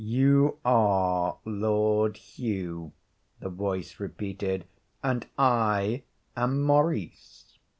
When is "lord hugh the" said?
1.45-3.49